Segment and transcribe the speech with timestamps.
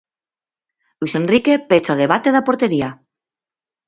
[0.99, 2.89] Luís Enrique pecha o debate da portería.